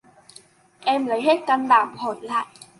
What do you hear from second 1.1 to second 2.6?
hết can đảm hỏi lại